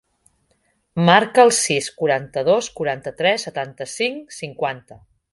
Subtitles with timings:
[1.09, 4.99] Marca el sis, quaranta-dos, quaranta-tres, setanta-cinc, cinquanta.